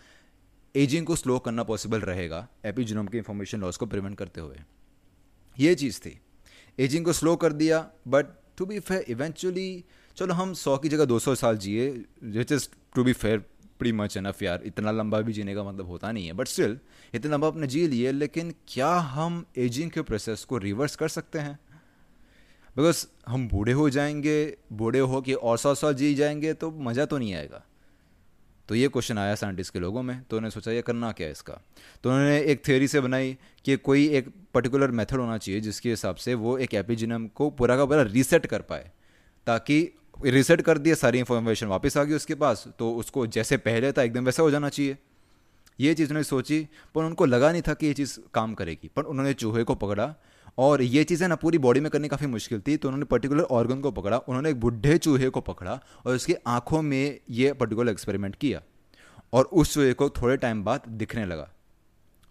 एजिंग 0.75 1.07
को 1.07 1.17
स्लो 1.17 1.39
करना 1.39 1.63
पॉसिबल 1.65 2.01
रहेगा 2.01 2.47
एपिजिनोम 2.67 3.07
की 3.07 3.19
इंफॉर्मेशन 3.19 3.61
लॉस 3.61 3.77
को 3.77 3.87
प्रिवेंट 3.87 4.17
करते 4.19 4.41
हुए। 4.41 4.57
ये 5.57 5.75
चीज़ 5.75 6.01
थी। 6.01 6.21
एजिंग 6.79 7.05
को 7.05 7.13
स्लो 7.13 7.37
कर 7.37 7.53
दिया 7.53 7.79
but 8.09 8.27
to 8.57 8.67
be 8.67 8.79
fair 8.81 9.05
eventually 9.09 9.85
चलो 10.17 10.35
हम 10.35 10.53
सौ 10.55 10.77
की 10.77 10.89
जगह 10.89 11.05
दो 11.05 11.19
सौ 11.19 11.35
साल 11.35 11.57
जिए 11.57 11.89
which 12.25 12.53
is 12.53 12.69
to 12.95 13.05
be 13.05 13.13
fair 13.13 13.39
pretty 13.79 13.93
much 13.93 14.17
enough 14.17 14.43
यार। 14.43 14.63
इतना 14.67 14.91
लंबा 14.91 15.21
भी 15.21 15.33
जीने 15.33 15.55
का 15.55 15.63
मतलब 15.65 15.87
होता 15.87 16.11
नहीं 16.13 16.27
है 16.27 16.33
बट 16.33 16.49
स्टिल 16.49 16.79
इतना 17.15 17.33
लंबा 17.33 17.49
अपने 17.49 17.67
जी 17.67 17.87
लिए, 17.89 18.13
लेकिन 18.13 18.55
क्या 18.69 18.93
हम 18.95 19.45
एजिंग 19.59 19.91
के 19.91 20.03
प्रोसेस 20.03 20.45
को 20.45 20.59
रिवर्स 20.59 20.97
कर 20.97 21.09
सकते 21.09 21.39
हैं? 21.39 21.59
बिकॉज़ 22.77 23.07
हम 23.29 23.49
बूढ़े 23.49 23.73
हो 23.73 23.89
जाएँगे, 23.91 24.57
बूढ़े 24.73 24.99
हो 24.99 25.21
के 25.21 25.35
और 25.35 25.59
सौ 25.59 25.75
साल 25.75 25.95
जी 25.95 26.15
जाएँगे 26.15 26.53
तो 26.55 26.71
मज़ा 26.71 27.05
तो 27.05 27.19
नहीं 27.19 27.35
आएगा। 27.35 27.65
तो 28.71 28.75
ये 28.75 28.89
क्वेश्चन 28.89 29.19
आया 29.19 29.35
साइंटिस्ट 29.35 29.73
के 29.73 29.79
लोगों 29.79 30.03
में 30.03 30.23
तो 30.31 30.37
उन्होंने 30.37 30.51
सोचा 30.51 30.71
ये 30.71 30.83
करना 30.83 31.11
क्या 31.13 31.27
है 31.27 31.33
इसका? 31.33 31.53
तो 32.05 32.11
उन्होंने 32.11 32.39
एक 32.43 32.65
थ्योरी 32.67 32.89
से 32.89 33.01
बनाई 33.01 33.37
कि 33.65 33.77
कोई 33.79 34.07
एक 34.09 34.29
पर्टिकुलर 34.55 34.91
मेथड 34.91 35.17
होना 35.17 35.39
चाहिए 35.39 35.61
जिसके 35.61 35.91
हिसाब 35.91 36.17
से 36.17 36.35
वो 36.35 36.57
एक 36.59 36.75
एपिजिनम 36.75 37.27
को 37.27 37.49
पूरा 37.51 37.77
का 37.77 37.85
पूरा 37.85 38.03
रीसेट 38.05 38.47
कर 38.47 38.63
पाए, 38.63 38.91
ताकि 39.47 39.79
रीसेट 40.25 40.61
कर 40.61 40.79
दिए, 40.79 40.95
सारी 40.95 41.19
इन्फॉर्मेशन 41.19 41.67
वापस 41.67 41.97
आ 41.97 42.05
गई 42.05 42.15
उसके 42.15 42.35
पास 42.35 42.67
तो 42.79 42.93
उसको 42.95 43.27
जैसे 43.29 43.57
पहले 43.59 43.93
था, 43.93 44.03
एकदम 44.03 44.25
वैसा 44.25 44.43
हो 44.43 44.51
जाना 44.51 44.69
चाहिए। 44.69 44.97
ये 45.79 45.95
चीज़ 45.95 46.09
उन्होंने 46.09 46.25
सोची, 46.25 46.67
पर 46.95 47.05
उनको 47.05 47.27
लगा 47.27 47.53
नहीं 47.53 47.63
था 47.69 47.75
कि 47.75 47.87
ये 47.87 47.95
चीज़ 47.95 48.19
काम 48.35 48.55
करेगी, 48.55 48.91
पर 48.97 49.03
उन्होंने 49.05 49.33
चूहे 49.35 49.65
को 49.65 49.75
पकड़ा 49.77 50.15
और 50.61 50.83
ये 50.83 51.03
चीज़ें 51.05 51.27
ना 51.29 51.37
पूरी 51.37 51.59
बॉडी 51.59 51.81
में 51.81 51.91
करनी 51.91 52.09
काफ़ी 52.09 52.27
मुश्किल 52.27 52.61
थी 52.61 52.77
तो 52.77 52.89
उन्होंने 52.89 53.05
पर्टिकुलर 53.05 53.43
ऑर्गन 53.43 53.81
को 53.81 53.91
पकड़ा, 53.91 54.17
उन्होंने 54.19 54.51
एक 54.51 54.61
बुढ़े 54.61 54.97
चूहे 54.99 55.29
को 55.29 55.41
पकड़ा 55.41 55.79
और 56.07 56.15
उसकी 56.15 56.35
आँखों 56.47 56.83
में 56.83 57.19
ये 57.31 57.53
पर्टिकुलर 57.53 57.91
एक्सपेरिमेंट 57.91 58.37
किया 58.37 58.63
और 59.33 59.45
उस 59.45 59.73
चूहे 59.75 59.93
को 59.93 60.09
थोड़े 60.11 60.37
टाइम 60.37 60.63
बाद 60.65 60.89
दिखने 60.89 61.25
लगा। 61.27 61.49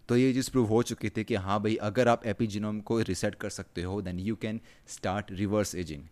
तो 0.08 0.16
ये 0.16 0.32
चीज़ 0.32 0.50
प्रूव 0.50 0.66
हो 0.66 0.82
चुकी 0.82 1.08
थी 1.08 1.24
कि 1.24 1.34
हाँ 1.36 1.60
भाई, 1.62 1.74
अगर 1.76 2.08
आप 2.08 2.26
एपिजिनोम 2.26 2.80
को 2.80 3.00
रिसेट 3.00 3.34
कर 3.34 3.50
सकते 3.50 3.82
हो 3.82 4.00
then 4.02 4.18
you 4.18 4.36
can 4.36 4.60
start 4.88 5.32
reverse 5.32 5.74
ageing 5.74 6.02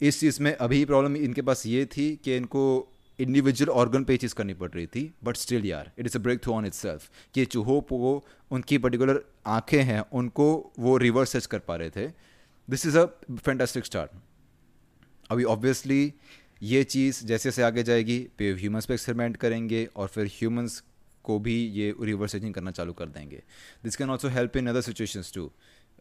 इस 0.00 0.20
चीज़ 0.20 0.42
में 0.42 0.54
अभी 0.54 0.84
प्रॉब्लम 0.84 1.16
इनके 1.16 1.42
पास 1.42 1.66
ये 1.66 1.84
थी 1.86 2.14
कि 2.24 2.36
इनको 2.36 2.64
इंडिविजुअल 3.18 3.70
ऑर्गन 3.72 4.04
पे 4.04 4.16
चीज़ 4.16 4.34
करनी 4.34 4.54
पड़ 4.54 4.70
रही 4.70 4.86
थी 4.86 5.12
बट 5.24 5.36
स्टिल 5.36 5.66
यार 5.66 5.90
it 5.98 6.06
is 6.06 6.16
a 6.18 6.20
breakthrough 6.42 6.52
on 6.52 6.66
itself 6.74 7.10
कि 7.34 7.44
चूहों 7.44 7.80
को 7.82 8.24
उनकी 8.50 8.78
पर्टिकुलर 8.78 9.22
आँखें 9.46 9.82
हैं, 9.82 10.00
उनको 10.12 10.72
वो 10.78 10.96
रिवर्स 10.96 11.30
सर्च 11.30 11.46
कर 11.46 11.58
पा 11.58 11.76
रहे 11.76 11.90
थे। 11.90 12.06
This 12.68 12.86
is 12.86 12.98
a 12.98 13.04
fantastic 13.30 13.84
start 13.84 14.10
अभी 15.30 15.44
ऑब्वियसली 15.44 16.12
ये 16.62 16.82
चीज़ 16.84 17.24
जैसे 17.26 17.48
जैसे 17.48 17.62
आगे 17.62 17.82
जाएगी, 17.82 18.18
पे 18.38 18.52
ह्यूमंस 18.52 18.86
पे 18.86 18.94
एक्सपेरिमेंट 18.94 19.36
करेंगे 19.36 19.84
और 19.96 20.08
फिर 20.08 20.26
ह्यूमंस 20.26 20.82
को 21.24 21.38
भी 21.38 21.54
ये 21.68 21.94
रिवर्स 22.00 22.34
एजिंग 22.34 22.54
करना 22.54 22.70
चालू 22.70 22.92
कर 22.92 23.06
देंगे। 23.06 23.42
This 23.84 23.96
can 23.96 24.10
also 24.10 24.28
help 24.28 24.56
in 24.56 24.66
other 24.66 24.80
situations 24.80 25.32
too 25.34 25.50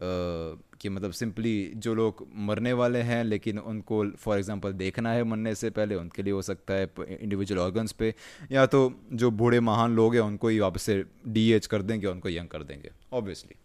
कि 0.02 0.90
मतलब 0.90 1.12
सिंपली 1.12 1.72
जो 1.76 1.96
लोग 1.96 2.28
मरने 2.36 2.74
वाले 2.74 3.00
हैं 3.00 3.24
लेकिन 3.24 3.60
उनको 3.60 4.06
फॉर 4.10 4.38
एग्जांपल 4.38 4.74
देखना 4.74 5.12
है 5.12 5.24
मरने 5.24 5.56
से 5.56 5.70
पहले 5.70 5.96
उनके 5.96 6.24
लिए 6.24 6.34
हो 6.34 6.42
सकता 6.42 6.74
है 6.74 6.90
इंडिविजुअल 7.10 7.62
ऑर्गन्स 7.62 7.92
पे 7.92 8.14
या 8.52 8.66
तो 8.66 9.02
जो 9.14 9.32
बूढ़े 9.32 9.60
महान 9.60 9.96
लोग 9.96 10.16
हैं 10.16 10.22
उनको 10.22 10.48
ही 10.48 10.60
वापस 10.60 10.82
से 10.82 11.04
डी 11.28 11.52
एच 11.52 11.68
कर 11.68 11.82
देंगे 11.82 12.08
उनको 12.08 12.30
यंग 12.30 12.48
कर 12.48 12.64
देंगे 12.64 12.92
ऑब्वियसली 13.14 13.56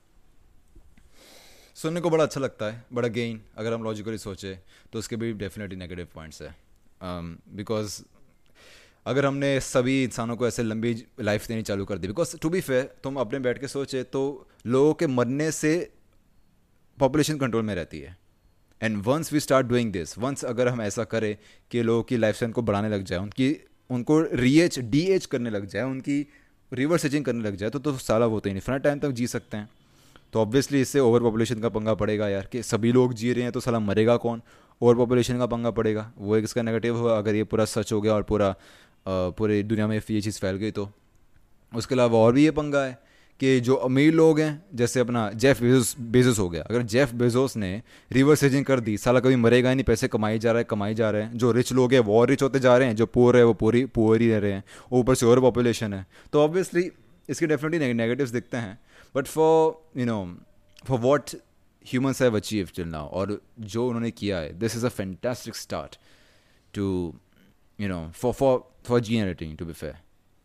सुनने 1.75 2.01
को 2.01 2.11
बड़ा 2.11 2.25
अच्छा 2.25 2.41
लगता 2.41 2.67
है 2.67 2.85
बड़ा 2.93 3.09
गेन 3.09 3.41
अगर 3.57 3.73
हम 3.73 3.85
लॉजिकली 3.85 4.19
सोचें 4.19 4.59
तो 4.93 4.99
उसके 4.99 5.17
भी 5.17 5.33
डेफिनेटली 5.33 5.77
नेगेटिव 5.77 6.09
पॉइंट्स 6.15 6.43
है. 6.43 6.55
बिकॉज़ 7.03 8.03
um, 8.03 8.09
अगर 9.07 9.27
हमने 9.27 9.61
सभी 9.61 10.03
इंसानों 10.05 10.37
को 10.37 10.47
ऐसे 10.49 10.63
लंबी 10.63 11.05
लाइफ 11.21 11.47
देनी 11.49 11.63
चालू 11.63 11.85
कर 11.85 11.99
दी 11.99 12.09
बिकॉज़ 12.09 12.37
टू 12.39 12.51
बी 12.51 12.61
फेयर 12.61 12.95
तुम 13.05 13.17
अपने 13.17 13.39
बैठ 13.39 13.59
के 13.59 13.69
सोचे 13.69 14.03
तो 14.03 14.49
लोगों 14.67 14.95
के 14.95 15.07
मरने 15.07 15.51
से 15.53 15.93
पॉपुलेशन 17.01 17.39
कंट्रोल 17.39 17.63
में 17.63 17.75
रहती 17.75 18.01
है। 18.01 18.17
And 18.81 19.03
once 19.05 19.33
we 19.33 19.41
start 19.41 19.67
doing 19.67 19.93
this 19.93 20.17
once 20.19 20.45
अगर 20.45 20.69
हम 20.69 20.83
ऐसा 20.83 21.05
करें 21.07 21.37
कि 21.71 21.83
लोगों 21.83 22.03
की 22.03 22.17
लाइफ 22.17 22.37
स्टाइल 22.37 22.53
को 22.53 22.63
बढ़ाने 22.63 22.89
लग 22.89 23.05
जाए, 23.05 23.19
उनकी, 23.19 23.57
उनको 23.91 24.21
री 24.21 24.59
एच 24.61 24.79
डी 24.81 25.01
एच 25.07 25.27
करने 25.27 25.51
लग 25.51 25.67
जाए, 25.67 25.83
उनकी 25.83 26.27
रिवर्स 26.73 27.05
एजिंग 27.05 27.25
करने 27.25 27.43
लग 27.43 27.57
जाए 27.57 27.71
तो 27.71 27.79
तो 27.79 27.97
साला 27.99 28.27
तो 28.29 28.49
इन्फिनेट 28.49 28.83
टाइम 28.83 28.99
तक 28.99 29.11
जी 29.11 29.27
सकते 29.27 29.57
हैं। 29.57 29.69
तो 30.33 30.41
ऑब्वियसली 30.41 30.81
इससे 30.81 31.01
ओवर 31.01 31.21
पॉपुलेशन 31.21 31.61
का 31.61 31.69
पंगा 31.69 31.95
पड़ेगा 31.95 32.29
यार 32.29 32.47
कि 32.47 32.63
सभी 32.63 32.93
लोग 32.93 33.15
जी 33.15 33.33
रहे 33.33 33.43
हैं 33.43 33.53
तो 33.53 33.61
साला 33.61 33.79
मरेगा 33.81 34.17
कौन? 34.17 34.43
ओवर 34.81 34.95
पॉपुलेशन 34.95 35.39
का 35.39 35.47
पंगा 35.47 35.71
पड़ेगा। 35.71 36.11
वो 36.19 36.37
एक 36.37 36.45
इसका 36.45 36.63
नेगेटिव 36.63 36.97
हुआ, 36.97 37.19
अगर 37.19 37.35
ये 37.35 37.45
पूरा 37.45 37.65
सच 37.67 37.93
हो 37.93 38.01
गया 38.01 38.15
और 38.15 38.23
पूरा 38.23 38.55
पूरी 39.07 39.63
दुनिया 39.63 39.87
में 39.87 39.97
ये 40.01 40.21
चीज़ 40.21 40.39
फैल 40.41 40.57
गई 40.57 40.71
तो। 40.71 40.89
उसके 41.73 41.95
अलावा 41.95 42.19
और 42.19 42.33
भी 42.33 42.45
ये 42.45 42.51
पंगा 42.51 42.85
है। 42.85 42.99
कि 43.41 43.61
जो 43.61 43.75
अमीर 43.75 44.15
लोग 44.15 44.41
हैं, 44.41 44.65
जैसे 44.75 45.01
अपना 45.01 45.31
जेफ 45.31 45.61
बेजोस 45.61 45.97
बेजोस 46.01 46.39
हो 46.39 46.49
गया। 46.49 46.63
अगर 46.63 46.83
जेफ 46.83 47.13
बेजोस 47.13 47.57
ने 47.57 47.83
रिवर्स 48.13 48.45
एजिंग 48.45 48.65
कर 48.65 48.81
दी, 48.81 48.97
साला 48.99 49.21
कभी 49.21 49.37
मरेगा 49.37 49.69
ही 49.69 49.75
नहीं, 49.75 49.85
पैसे 49.85 50.09
कमाई 50.09 50.39
जा 50.39 50.53
रहा 50.53 50.59
है 50.59 50.65
कमाई 50.65 50.95
जा 50.95 51.11
रहे 51.11 51.23
हैं। 51.23 51.39
जो 51.39 51.53
रिच 51.53 51.73
लोग 51.73 51.93
हैं, 51.93 52.01
वो 52.01 52.21
और 52.21 52.29
रिच 52.29 52.43
होते 52.43 52.61
जा 52.61 52.77
रहे 52.77 52.89
हैं, 52.89 52.97
जो 52.97 53.07
पुअर 53.07 53.37
है, 53.37 53.45
वो 53.45 53.55
पूरी 53.55 53.85
पुअर 53.85 54.21
ही 54.21 54.31
रह 54.31 54.39
रहे 54.39 54.53
हैं। 54.53 54.65
ऊपर 54.93 55.15
से 55.15 55.27
और 55.27 55.41
पॉपुलेशन 55.41 55.95
है। 55.95 56.07
तो 56.33 56.43
ऑब्वियसली 56.43 56.91
इसके 57.29 57.47
डेफिनेटली 57.47 57.93
नेगेटिव्स 57.93 58.31
दिखते 58.31 58.57
हैं। 58.57 58.79
But 59.17 59.27
for 59.27 60.01
you 60.01 60.07
know 60.07 60.39
for 60.87 60.99
what 60.99 61.31
humans 61.87 62.23
have 62.23 62.37
achieve 62.37 62.69
till 62.77 62.89
now 62.89 63.09
और 63.09 63.41
जो 63.61 63.87
उन्होंने 63.87 64.11
किया 64.11 64.39
है 64.39 64.59
this 64.59 64.77
is 64.77 64.87
a 64.87 64.89
fantastic 64.89 65.57
start 65.57 65.99
to 66.75 67.15
you 67.81 67.89
know 67.89 68.11
for 68.15 68.33
for 68.33 68.71
for 68.85 69.01
gene 69.01 69.17
editing 69.17 69.57
to 69.59 69.65
be 69.65 69.73
fair 69.73 69.95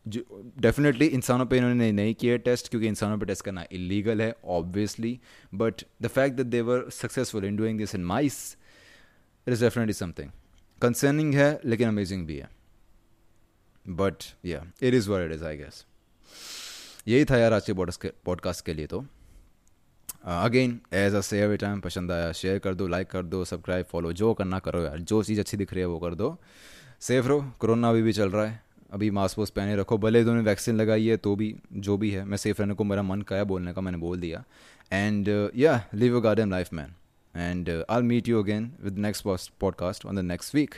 definitely 0.07 1.05
इंसानों 1.05 1.45
पे 1.45 1.57
इन्होंने 1.57 1.91
नहीं 1.91 2.13
किया 2.15 2.38
टेस्ट 2.38 2.69
क्योंकि 2.69 2.88
इंसानों 2.88 3.17
पे 3.17 3.25
टेस्ट 3.25 3.43
करना 3.45 3.65
इलीगल 3.71 4.21
है 4.21 4.35
obviously 4.45 5.19
but 5.53 5.83
the 6.01 6.07
fact 6.07 6.35
that 6.38 6.47
they 6.47 6.62
were 6.62 6.89
successful 6.89 7.45
in 7.45 7.55
doing 7.55 7.77
this 7.77 7.95
in 7.95 8.05
mice 8.05 8.57
it 9.47 9.53
is 9.53 9.63
definitely 9.63 9.93
something 9.93 10.29
concerning 10.81 11.33
है, 11.35 11.59
लेकिन 11.65 11.88
अमेजिंग 11.88 12.25
भी 12.27 12.38
है. 12.38 12.50
But 13.85 14.24
yeah 14.45 14.65
it 14.81 14.93
is 14.93 15.09
were 15.09 15.21
it 15.21 15.31
is 15.31 15.45
I 15.45 15.57
guess 15.57 15.85
यही 17.07 17.25
था 17.25 17.38
यार 17.38 17.53
आज 17.53 17.69
के 17.69 18.09
पॉडकास्ट 18.25 18.65
के 18.65 18.74
लिए 18.74 18.88
तो. 18.88 19.05
अगेन 20.25 20.79
एज 20.93 21.13
अ 21.15 21.21
से 21.21 21.39
एवरी 21.41 21.57
टाइम 21.57 21.79
पसंद 21.79 22.12
आया 22.12 22.31
शेयर 22.31 22.59
कर 22.59 22.75
दो 22.75 22.88
लाइक 22.88 23.07
कर 23.07 23.24
दो 23.24 23.43
सब्सक्राइब 23.45 23.85
फॉलो 23.85 24.13
जो 24.13 24.33
करना 24.33 24.59
करो 24.59 24.81
यार. 24.83 25.00
जो 25.00 25.24
चीज़ 25.24 25.39
अच्छी 25.39 25.57
दिख 25.57 25.74
रही 25.74 25.81
है, 25.81 25.88
वो 25.88 26.00
कर 26.00 26.15
दो. 26.15 26.38
सेफ़ 27.00 27.25
रहो. 27.27 27.41
कोरोना 27.59 27.89
अभी 27.89 28.01
भी 28.01 28.13
चल 28.13 28.29
रहा 28.29 28.45
है. 28.45 28.64
अभी 28.89 29.10
मास्क 29.12 29.39
वास्क 29.39 29.54
पहने 29.54 29.75
रखो, 29.75 29.98
भले 29.98 30.24
दोनों 30.24 30.44
वैक्सीन 30.44 30.75
लगाई 30.75 31.08
है 31.08 31.18
तो 31.18 31.36
भी, 31.36 31.56
जो 31.74 31.98
भी 31.98 32.12
है, 32.12 32.24
मैं 32.25 32.38
सेफ़ 32.38 32.62
रहने 32.62 32.74
को 32.74 32.84
मेरा 32.84 33.04
मन 33.04 33.22
का 33.22 33.36
है 33.36 33.44
बोलने 33.46 33.74
का, 33.74 33.82
मैंने 33.82 33.98
बोल 33.98 34.20
दिया। 34.20 34.44
And 34.92 35.30
yeah 35.56 35.82
live 35.94 36.18
a 36.18 36.22
garden 36.24 36.51
life 36.51 36.74
man 36.74 36.94
and 37.36 37.70
I 37.89 38.01
meet 38.04 38.27
you 38.27 38.42
again 38.44 38.72
with 38.84 38.98
next 38.98 39.51
podcast 39.60 40.06
on 40.06 40.15
the 40.15 40.20
next 40.22 40.56
week 40.56 40.75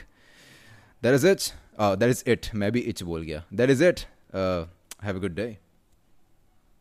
that 1.02 1.14
is 1.14 1.26
it 1.26 1.40
that 1.80 2.10
is 2.10 2.22
it 2.30 2.54
मैं 2.54 2.72
भी 2.72 2.80
इच 2.80 3.02
बोल 3.02 3.22
गया। 3.22 3.44
That 3.54 3.70
is 3.70 3.84
it 3.84 4.00
have 4.34 5.16
a 5.16 5.20
good 5.20 5.34
day 5.34 5.56